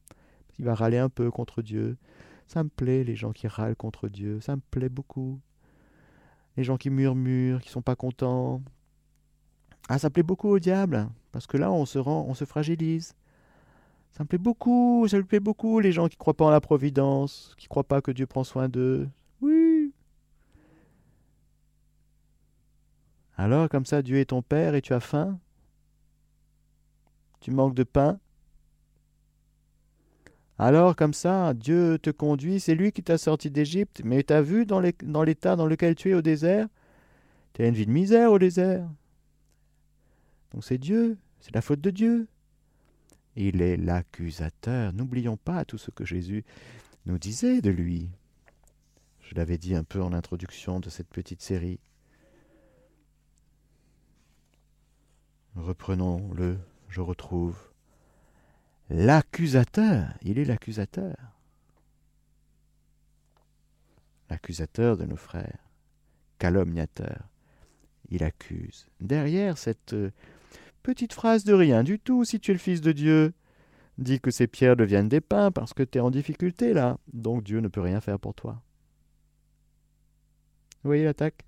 [0.59, 1.97] Il va râler un peu contre Dieu.
[2.47, 4.39] Ça me plaît, les gens qui râlent contre Dieu.
[4.41, 5.39] Ça me plaît beaucoup.
[6.55, 8.61] Les gens qui murmurent, qui sont pas contents.
[9.89, 13.13] Ah, ça plaît beaucoup au diable, parce que là, on se rend, on se fragilise.
[14.11, 16.59] Ça me plaît beaucoup, ça me plaît beaucoup, les gens qui croient pas en la
[16.59, 19.07] providence, qui croient pas que Dieu prend soin d'eux.
[19.41, 19.93] Oui.
[23.37, 25.39] Alors, comme ça, Dieu est ton Père et tu as faim?
[27.39, 28.19] Tu manques de pain?
[30.59, 34.41] Alors, comme ça, Dieu te conduit, c'est lui qui t'a sorti d'Égypte, mais tu as
[34.41, 34.81] vu dans
[35.23, 36.67] l'état dans lequel tu es au désert?
[37.53, 38.87] Tu as une vie de misère au désert.
[40.53, 42.27] Donc c'est Dieu, c'est la faute de Dieu.
[43.35, 44.93] Il est l'accusateur.
[44.93, 46.43] N'oublions pas tout ce que Jésus
[47.05, 48.09] nous disait de lui.
[49.21, 51.79] Je l'avais dit un peu en introduction de cette petite série.
[55.55, 56.57] Reprenons-le,
[56.89, 57.57] je retrouve.
[58.89, 61.15] L'accusateur, il est l'accusateur.
[64.29, 65.69] L'accusateur de nos frères,
[66.39, 67.29] calomniateur.
[68.09, 68.87] Il accuse.
[69.01, 69.93] Derrière cette
[70.87, 73.33] Petite phrase de rien du tout, si tu es le Fils de Dieu.
[73.97, 77.43] Dis que ces pierres deviennent des pains parce que tu es en difficulté là, donc
[77.43, 78.61] Dieu ne peut rien faire pour toi.
[80.81, 81.43] Vous voyez l'attaque?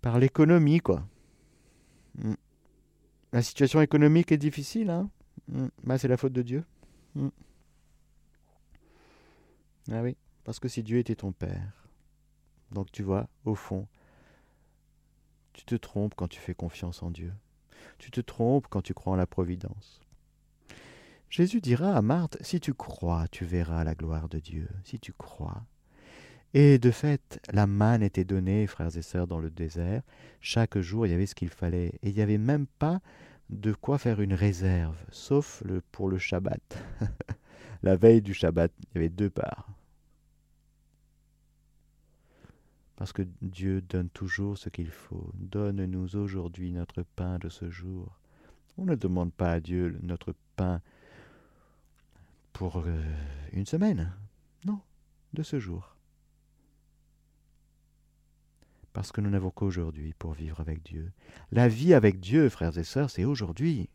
[0.00, 1.06] Par l'économie, quoi.
[2.18, 2.34] Hmm.
[3.32, 5.10] La situation économique est difficile, hein
[5.48, 5.68] hmm.
[5.84, 6.64] bah, C'est la faute de Dieu.
[7.14, 7.28] Hmm.
[9.90, 11.88] Ah oui, parce que si Dieu était ton Père,
[12.72, 13.86] donc tu vois, au fond,
[15.52, 17.32] tu te trompes quand tu fais confiance en Dieu.
[17.98, 20.00] Tu te trompes quand tu crois en la providence.
[21.30, 25.12] Jésus dira à Marthe, si tu crois, tu verras la gloire de Dieu, si tu
[25.12, 25.64] crois.
[26.54, 30.02] Et de fait, la manne était donnée, frères et sœurs, dans le désert.
[30.40, 31.92] Chaque jour, il y avait ce qu'il fallait.
[32.02, 33.00] Et il n'y avait même pas
[33.50, 36.78] de quoi faire une réserve, sauf pour le Shabbat.
[37.82, 39.78] la veille du Shabbat, il y avait deux parts.
[42.98, 45.30] parce que Dieu donne toujours ce qu'il faut.
[45.34, 48.18] Donne-nous aujourd'hui notre pain de ce jour.
[48.76, 50.80] On ne demande pas à Dieu notre pain
[52.52, 53.00] pour euh,
[53.52, 54.12] une semaine.
[54.66, 54.80] Non,
[55.32, 55.94] de ce jour.
[58.98, 61.12] Parce que nous n'avons qu'aujourd'hui pour vivre avec Dieu.
[61.52, 63.88] La vie avec Dieu, frères et sœurs, c'est aujourd'hui.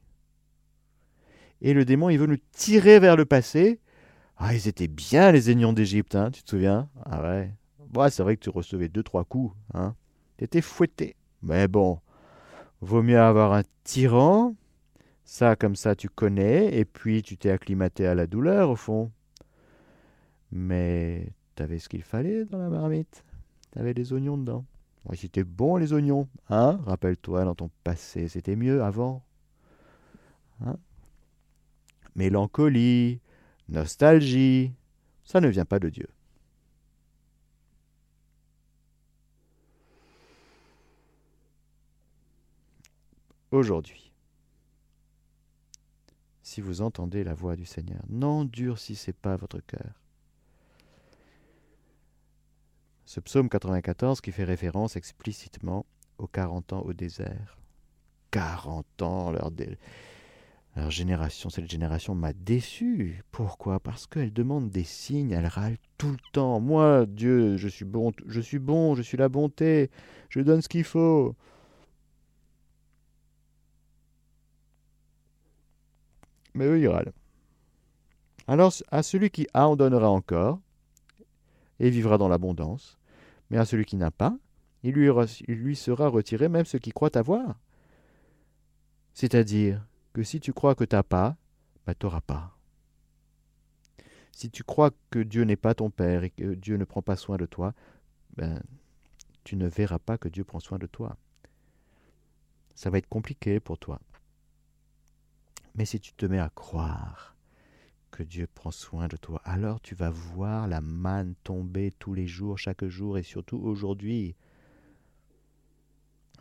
[1.59, 3.81] Et le démon, il veut nous tirer vers le passé.
[4.37, 6.87] Ah, ils étaient bien les aignons d'Égypte, hein, tu te souviens?
[7.03, 7.51] Ah ouais,
[8.11, 9.53] c'est vrai que tu recevais deux, trois coups.
[9.73, 9.93] Hein.
[10.37, 11.17] Tu étais fouetté.
[11.41, 11.99] Mais bon,
[12.79, 14.55] vaut mieux avoir un tyran.
[15.25, 16.77] Ça, comme ça, tu connais.
[16.77, 19.11] Et puis, tu t'es acclimaté à la douleur, au fond.
[20.53, 23.25] Mais tu avais ce qu'il fallait dans la marmite.
[23.73, 24.63] Tu avais des oignons dedans.
[25.13, 26.27] C'était bon, les oignons.
[26.49, 29.23] Hein Rappelle-toi, dans ton passé, c'était mieux avant.
[30.65, 30.77] Hein
[32.15, 33.19] Mélancolie,
[33.69, 34.73] nostalgie,
[35.23, 36.07] ça ne vient pas de Dieu.
[43.53, 44.11] aujourd'hui.
[46.41, 50.02] Si vous entendez la voix du Seigneur, n'endurcissez pas votre cœur.
[53.05, 55.85] Ce psaume 94 qui fait référence explicitement
[56.17, 57.57] aux 40 ans au désert.
[58.31, 59.51] 40 ans, leur,
[60.75, 63.23] leur génération, cette génération m'a déçu.
[63.31, 63.79] Pourquoi?
[63.79, 66.59] Parce qu'elle demande des signes, elle râle tout le temps.
[66.59, 69.91] Moi, Dieu, je suis bon, je suis bon, je suis la bonté,
[70.29, 71.35] je donne ce qu'il faut.
[76.53, 77.13] mais eux ils râlent.
[78.47, 80.59] Alors à celui qui a, on donnera encore,
[81.83, 82.97] et vivra dans l'abondance,
[83.49, 84.37] mais à celui qui n'a pas,
[84.83, 87.59] il lui, sera retiré même ce qu'il croit avoir.
[89.13, 91.35] C'est-à-dire que si tu crois que tu n'as pas,
[91.85, 92.57] bah, tu n'auras pas.
[94.31, 97.17] Si tu crois que Dieu n'est pas ton Père et que Dieu ne prend pas
[97.17, 97.73] soin de toi,
[98.37, 98.63] ben,
[99.43, 101.17] tu ne verras pas que Dieu prend soin de toi.
[102.75, 103.99] Ça va être compliqué pour toi.
[105.75, 107.32] Mais si tu te mets à croire
[108.13, 112.28] que Dieu prend soin de toi, alors tu vas voir la manne tomber tous les
[112.28, 114.36] jours, chaque jour et surtout aujourd'hui,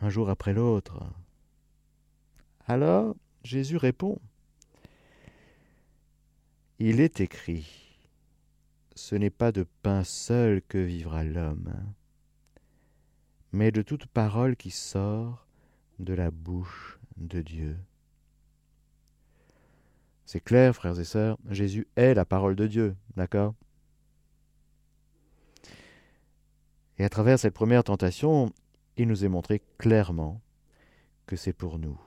[0.02, 1.02] un jour après l'autre.
[2.66, 4.18] Alors Jésus répond,
[6.78, 7.96] Il est écrit,
[8.94, 11.72] ce n'est pas de pain seul que vivra l'homme,
[13.50, 15.46] mais de toute parole qui sort
[15.98, 17.78] de la bouche de Dieu.
[20.32, 23.52] C'est clair, frères et sœurs, Jésus est la parole de Dieu, d'accord?
[26.96, 28.50] Et à travers cette première tentation,
[28.96, 30.40] il nous est montré clairement
[31.26, 32.00] que c'est pour nous,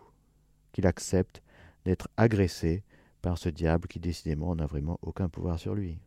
[0.71, 1.43] qu'il accepte
[1.85, 2.83] d'être agressé
[3.21, 5.99] par ce diable qui décidément n'a vraiment aucun pouvoir sur lui.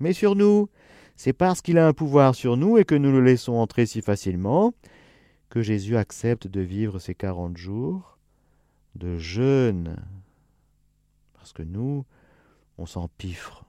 [0.00, 0.68] Mais sur nous,
[1.14, 4.02] c'est parce qu'il a un pouvoir sur nous et que nous le laissons entrer si
[4.02, 4.74] facilement
[5.50, 8.18] que Jésus accepte de vivre ces quarante jours
[8.96, 10.02] de jeûne.
[11.44, 12.06] Parce que nous,
[12.78, 13.66] on s'empiffre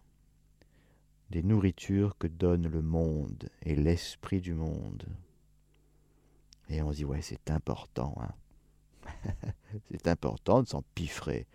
[1.30, 5.06] des nourritures que donne le monde et l'esprit du monde.
[6.70, 8.16] Et on dit, ouais, c'est important.
[8.22, 9.12] Hein.
[9.92, 11.48] c'est important de s'empiffrer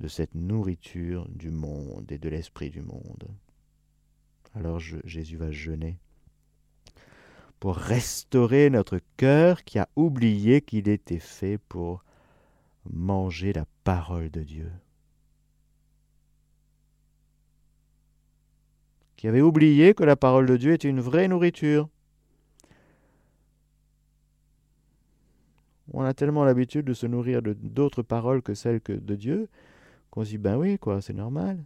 [0.00, 3.28] de cette nourriture du monde et de l'esprit du monde.
[4.56, 6.00] Alors Jésus va jeûner
[7.60, 12.04] pour restaurer notre cœur qui a oublié qu'il était fait pour
[12.90, 14.72] manger la parole de Dieu.
[19.16, 21.88] Qui avait oublié que la parole de Dieu était une vraie nourriture.
[25.92, 29.48] On a tellement l'habitude de se nourrir de d'autres paroles que celles de Dieu
[30.10, 31.64] qu'on se dit ben oui quoi, c'est normal.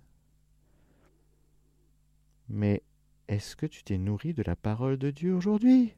[2.49, 2.83] Mais
[3.29, 5.95] est-ce que tu t'es nourri de la parole de Dieu aujourd'hui?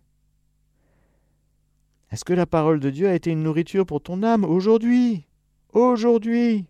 [2.10, 5.26] Est-ce que la parole de Dieu a été une nourriture pour ton âme aujourd'hui?
[5.72, 6.66] Aujourd'hui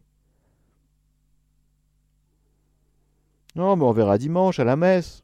[3.60, 5.22] Non, mais on verra dimanche à la messe.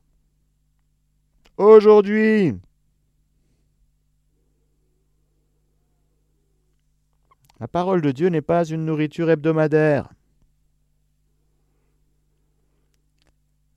[1.57, 2.55] Aujourd'hui
[7.59, 10.13] La parole de Dieu n'est pas une nourriture hebdomadaire.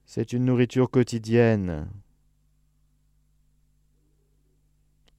[0.06, 1.90] C'est une nourriture quotidienne.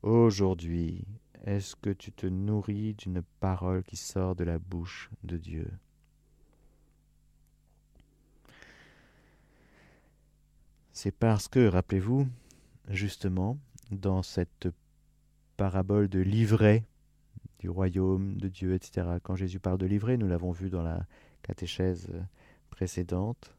[0.02, 1.06] Aujourd'hui,
[1.46, 5.70] est-ce que tu te nourris d'une parole qui sort de la bouche de Dieu?
[10.92, 12.28] C'est parce que, rappelez-vous,
[12.88, 13.58] justement,
[13.90, 14.68] dans cette
[15.56, 16.84] parabole de livret
[17.58, 21.06] du royaume de Dieu, etc., quand Jésus parle de livret, nous l'avons vu dans la
[21.42, 22.10] catéchèse
[22.70, 23.54] précédente,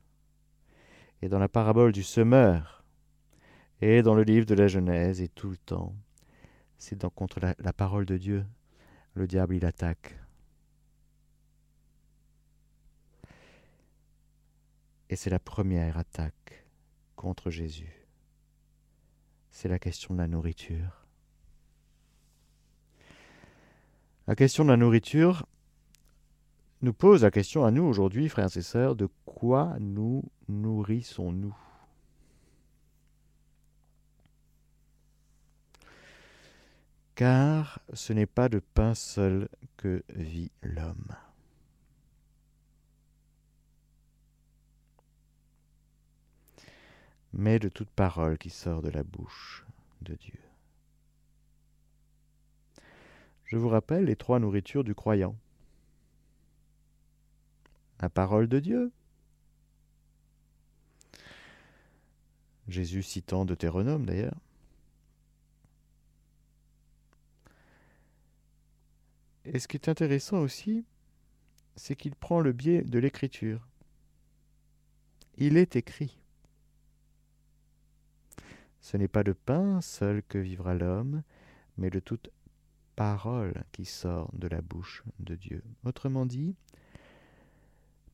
[1.21, 2.83] et dans la parabole du semeur,
[3.79, 5.95] et dans le livre de la Genèse, et tout le temps.
[6.77, 8.45] C'est donc contre la parole de Dieu,
[9.13, 10.17] le diable il attaque.
[15.09, 16.60] Et c'est la première attaque
[17.21, 18.07] contre Jésus.
[19.51, 21.05] C'est la question de la nourriture.
[24.25, 25.45] La question de la nourriture,
[26.81, 31.55] nous pose la question à nous aujourd'hui, frères et sœurs, de quoi nous nourrissons-nous?
[37.13, 41.13] Car ce n'est pas de pain seul que vit l'homme.
[47.33, 49.65] Mais de toute parole qui sort de la bouche
[50.01, 50.39] de Dieu.
[53.45, 55.35] Je vous rappelle les trois nourritures du croyant
[58.01, 58.91] la parole de Dieu.
[62.67, 64.39] Jésus citant Deutéronome d'ailleurs.
[69.45, 70.85] Et ce qui est intéressant aussi,
[71.75, 73.67] c'est qu'il prend le biais de l'écriture.
[75.37, 76.20] Il est écrit.
[78.81, 81.23] Ce n'est pas de pain seul que vivra l'homme,
[81.77, 82.29] mais de toute
[82.95, 85.63] parole qui sort de la bouche de Dieu.
[85.83, 86.55] Autrement dit,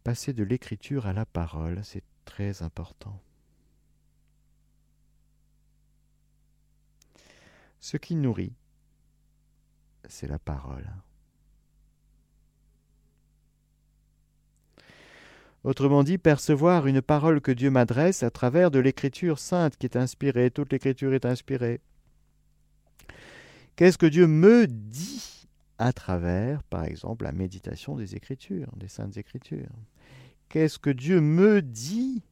[0.04, 3.22] Passer de l'écriture à la parole, c'est très important.
[7.82, 8.54] Ce qui nourrit,
[10.08, 10.90] c'est la parole.
[15.68, 19.98] Autrement dit, percevoir une parole que Dieu m'adresse à travers de l'écriture sainte qui est
[19.98, 21.82] inspirée, toute l'écriture est inspirée.
[23.76, 29.18] Qu'est-ce que Dieu me dit à travers, par exemple, la méditation des Écritures, des saintes
[29.18, 29.68] Écritures?
[30.48, 32.24] Qu'est-ce que Dieu me dit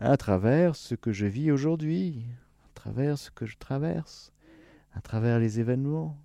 [0.00, 2.26] à travers ce que je vis aujourd'hui,
[2.64, 4.32] à travers ce que je traverse,
[4.94, 6.18] à travers les événements,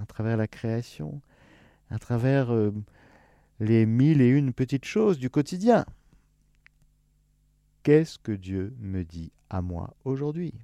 [0.00, 1.20] à travers la création,
[1.90, 2.72] à travers euh,
[3.58, 5.84] les mille et une petites choses du quotidien?
[7.82, 10.54] Qu'est-ce que Dieu me dit à moi aujourd'hui?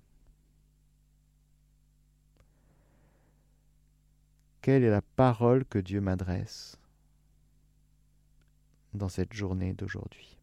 [4.62, 6.78] Quelle est la parole que Dieu m'adresse
[8.94, 10.38] dans cette journée d'aujourd'hui?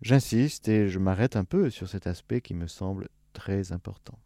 [0.00, 4.18] J'insiste et je m'arrête un peu sur cet aspect qui me semble très important.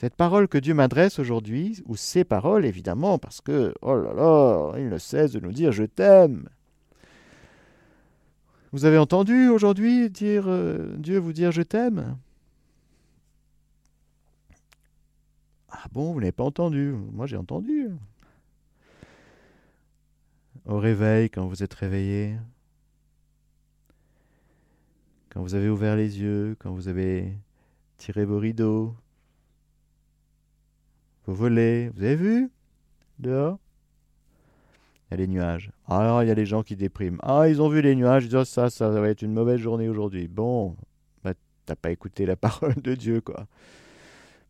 [0.00, 4.72] Cette parole que Dieu m'adresse aujourd'hui, ou ces paroles évidemment, parce que, oh là là,
[4.78, 6.48] il ne cesse de nous dire je t'aime.
[8.72, 12.16] Vous avez entendu aujourd'hui dire euh, Dieu vous dire je t'aime?
[15.68, 16.94] Ah bon, vous n'avez pas entendu?
[17.12, 17.90] Moi j'ai entendu.
[20.64, 22.38] Au réveil, quand vous êtes réveillé,
[25.28, 27.36] quand vous avez ouvert les yeux, quand vous avez
[27.98, 28.96] tiré vos rideaux,
[31.26, 32.50] vos volets, vous avez vu?
[33.18, 33.58] Dehors?
[35.06, 35.72] Il y a les nuages.
[35.86, 37.18] Alors il y a les gens qui dépriment.
[37.22, 39.60] Ah, ils ont vu les nuages, ils disent oh, ça, ça va être une mauvaise
[39.60, 40.28] journée aujourd'hui.
[40.28, 40.76] Bon,
[41.24, 41.34] bah,
[41.66, 43.46] t'as pas écouté la parole de Dieu, quoi.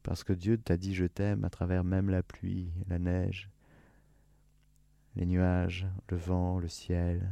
[0.03, 3.51] Parce que Dieu t'a dit je t'aime à travers même la pluie, la neige,
[5.17, 7.31] les nuages, le vent, le ciel,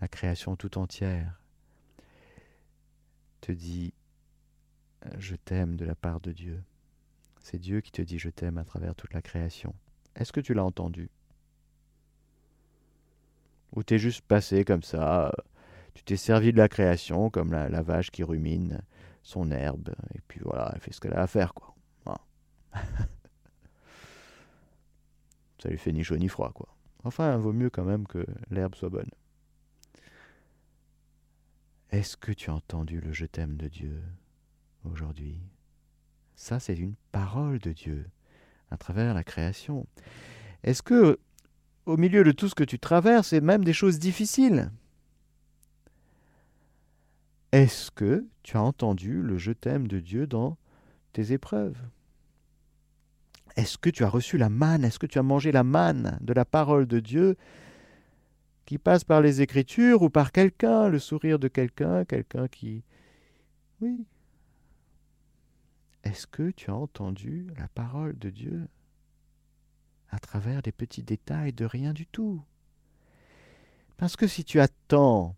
[0.00, 1.40] la création tout entière
[3.40, 3.92] te dit
[5.18, 6.62] je t'aime de la part de Dieu.
[7.50, 9.74] C'est Dieu qui te dit je t'aime à travers toute la création.
[10.14, 11.08] Est-ce que tu l'as entendu?
[13.74, 15.32] Ou t'es juste passé comme ça,
[15.94, 18.82] tu t'es servi de la création comme la, vache qui rumine
[19.22, 21.74] son herbe, et puis voilà, elle fait ce qu'elle a à faire, quoi.
[25.58, 26.68] ça lui fait ni chaud ni froid, quoi.
[27.02, 29.10] Enfin, vaut mieux quand même que l'herbe soit bonne.
[31.88, 34.02] Est-ce que tu as entendu le je t'aime de Dieu
[34.84, 35.40] aujourd'hui?
[36.38, 38.06] Ça, c'est une parole de Dieu
[38.70, 39.88] à travers la création.
[40.62, 41.18] Est-ce que,
[41.84, 44.70] au milieu de tout ce que tu traverses, et même des choses difficiles,
[47.50, 50.56] est-ce que tu as entendu le je t'aime de Dieu dans
[51.12, 51.76] tes épreuves?
[53.56, 54.84] Est-ce que tu as reçu la manne?
[54.84, 57.36] Est-ce que tu as mangé la manne de la parole de Dieu
[58.64, 62.84] qui passe par les Écritures ou par quelqu'un, le sourire de quelqu'un, quelqu'un qui...
[63.80, 64.06] Oui.
[66.08, 68.66] Est-ce que tu as entendu la parole de Dieu
[70.08, 72.42] à travers des petits détails de rien du tout?
[73.98, 75.36] Parce que si tu attends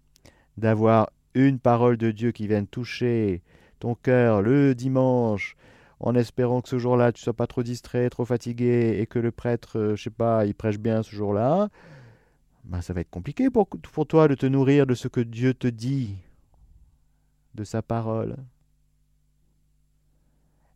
[0.58, 3.42] d'avoir une parole de Dieu qui vienne toucher
[3.80, 5.56] ton cœur le dimanche,
[5.98, 9.32] en espérant que ce jour-là tu sois pas trop distrait, trop fatigué, et que le
[9.32, 11.68] prêtre, euh, je sais pas, il prêche bien ce jour-là,
[12.62, 15.52] ben, ça va être compliqué pour, pour toi de te nourrir de ce que Dieu
[15.52, 16.14] te dit,
[17.56, 18.36] de sa parole.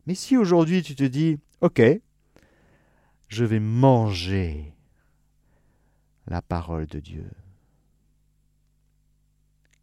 [0.07, 1.81] Mais si aujourd'hui tu te dis, ok,
[3.29, 4.75] je vais manger
[6.27, 7.31] la parole de Dieu,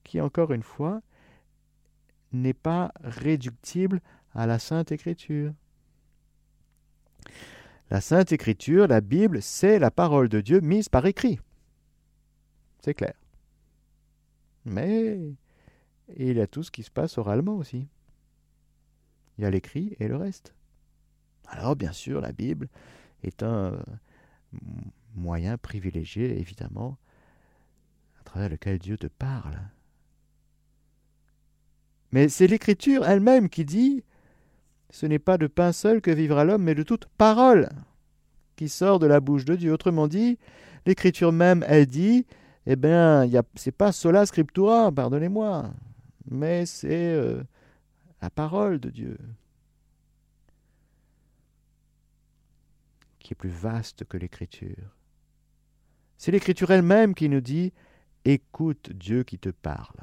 [0.04, 1.02] qui encore une fois
[2.32, 4.02] n'est pas réductible
[4.34, 5.54] à la Sainte Écriture.
[7.90, 11.40] La Sainte Écriture, la Bible, c'est la parole de Dieu mise par écrit.
[12.80, 13.14] C'est clair.
[14.66, 15.20] Mais
[16.16, 17.88] il y a tout ce qui se passe oralement aussi.
[19.42, 20.54] Il y a l'écrit et le reste.
[21.48, 22.70] Alors bien sûr, la Bible
[23.24, 23.84] est un
[25.16, 27.00] moyen privilégié, évidemment,
[28.20, 29.60] à travers lequel Dieu te parle.
[32.12, 34.04] Mais c'est l'Écriture elle-même qui dit
[34.92, 37.68] Ce n'est pas de pain seul que vivra l'homme, mais de toute parole
[38.58, 39.74] qui sort de la bouche de Dieu.
[39.74, 40.38] Autrement dit,
[40.86, 42.28] l'Écriture même, elle dit
[42.68, 45.74] eh bien, ce n'est pas sola scriptura, pardonnez-moi,
[46.30, 47.42] mais c'est euh,
[48.22, 49.18] la parole de Dieu
[53.20, 54.96] qui est plus vaste que l'écriture.
[56.18, 57.74] C'est l'écriture elle-même qui nous dit
[58.26, 60.02] écoute Dieu qui te parle.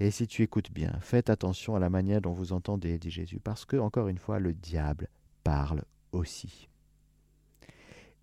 [0.00, 3.38] Et si tu écoutes bien, faites attention à la manière dont vous entendez, dit Jésus,
[3.38, 5.08] parce que, encore une fois, le diable
[5.44, 6.68] parle aussi.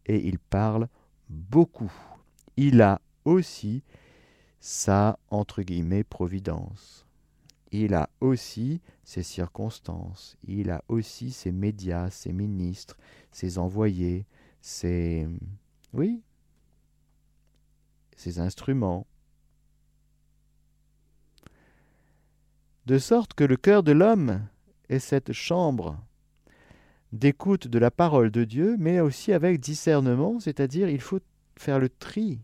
[0.05, 0.89] Et il parle
[1.29, 1.91] beaucoup.
[2.57, 3.83] Il a aussi
[4.59, 7.05] sa, entre guillemets, providence.
[7.71, 10.37] Il a aussi ses circonstances.
[10.45, 12.97] Il a aussi ses médias, ses ministres,
[13.31, 14.25] ses envoyés,
[14.61, 15.27] ses...
[15.93, 16.21] Oui,
[18.15, 19.07] ses instruments.
[22.85, 24.47] De sorte que le cœur de l'homme
[24.89, 25.97] est cette chambre
[27.13, 31.19] d'écoute de la parole de Dieu, mais aussi avec discernement, c'est-à-dire il faut
[31.57, 32.39] faire le tri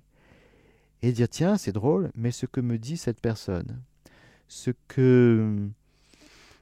[1.01, 3.81] et dire tiens, c'est drôle, mais ce que me dit cette personne,
[4.47, 5.69] ce que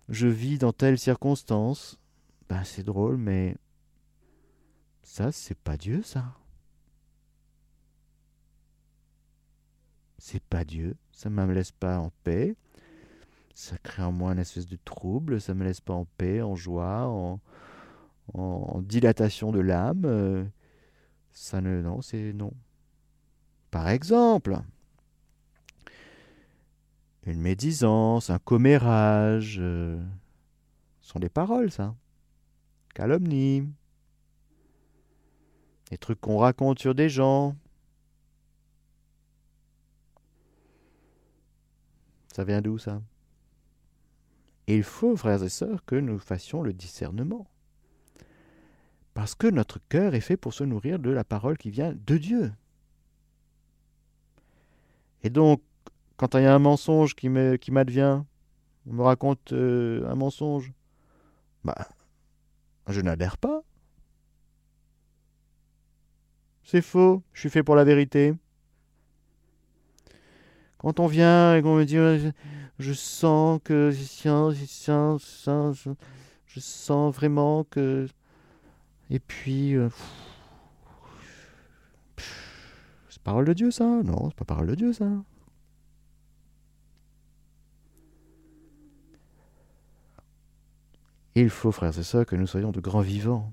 [0.09, 1.99] je vis dans telle circonstance,
[2.49, 3.55] ben c'est drôle, mais
[5.03, 6.36] ça, c'est pas Dieu, ça.
[10.25, 12.55] c'est pas Dieu, ça ne me laisse pas en paix,
[13.53, 16.55] ça crée en moi une espèce de trouble, ça me laisse pas en paix, en
[16.55, 17.39] joie, en,
[18.33, 20.01] en dilatation de l'âme.
[20.05, 20.43] Euh,
[21.31, 22.51] ça ne, non, c'est non.
[23.76, 24.57] Par exemple,
[27.26, 30.01] une médisance, un commérage, euh,
[31.01, 31.93] sont des paroles, ça.
[32.93, 33.67] Calomnie.
[35.91, 37.53] Des trucs qu'on raconte sur des gens.
[42.34, 43.01] Ça vient d'où ça?
[44.67, 47.45] Il faut, frères et sœurs, que nous fassions le discernement.
[49.13, 52.17] Parce que notre cœur est fait pour se nourrir de la parole qui vient de
[52.17, 52.53] Dieu.
[55.26, 55.59] Et donc,
[56.17, 58.21] quand il y a un mensonge qui m'advient,
[58.88, 60.71] on me raconte euh, un mensonge,
[61.63, 61.88] bah,
[62.88, 63.63] je n'adhère pas.
[66.63, 68.36] C'est faux, je suis fait pour la vérité.
[70.78, 71.97] Quand on vient et qu'on me dit
[72.78, 74.03] je sens que je
[76.59, 78.07] sens vraiment que
[79.09, 79.89] et puis euh,
[83.26, 85.09] parole de Dieu ça Non, c'est pas parole de Dieu ça.
[91.34, 93.51] Il faut, frères et sœurs, que nous soyons de grands vivants